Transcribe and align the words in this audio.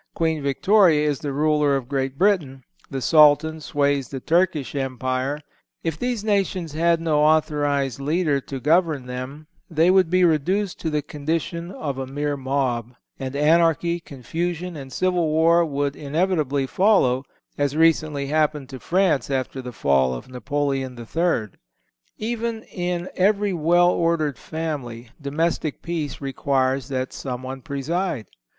Queen 0.15 0.41
Victoria 0.41 1.07
is 1.07 1.19
the 1.19 1.31
ruler 1.31 1.75
of 1.75 1.87
Great 1.87 2.17
Britain. 2.17 2.63
The 2.89 3.03
Sultan 3.03 3.61
sways 3.61 4.09
the 4.09 4.19
Turkish 4.19 4.73
Empire. 4.73 5.39
If 5.83 5.99
these 5.99 6.23
nations 6.23 6.73
had 6.73 6.99
no 6.99 7.19
authorized 7.19 7.99
leader 7.99 8.41
to 8.41 8.59
govern 8.59 9.05
them 9.05 9.45
they 9.69 9.91
would 9.91 10.09
be 10.09 10.23
reduced 10.23 10.79
to 10.79 10.89
the 10.89 11.03
condition 11.03 11.69
of 11.69 11.99
a 11.99 12.07
mere 12.07 12.35
mob, 12.35 12.95
and 13.19 13.35
anarchy, 13.35 13.99
confusion 13.99 14.75
and 14.75 14.91
civil 14.91 15.27
war 15.27 15.63
would 15.63 15.95
inevitably 15.95 16.65
follow, 16.65 17.23
as 17.55 17.75
recently 17.77 18.25
happened 18.25 18.69
to 18.69 18.79
France 18.79 19.29
after 19.29 19.61
the 19.61 19.71
fall 19.71 20.15
of 20.15 20.27
Napoleon 20.27 20.97
III. 20.97 21.49
Even 22.17 22.63
in 22.63 23.07
every 23.15 23.53
well 23.53 23.91
ordered 23.91 24.39
family, 24.39 25.09
domestic 25.21 25.83
peace 25.83 26.19
requires 26.19 26.87
that 26.87 27.13
someone 27.13 27.61
preside. 27.61 28.25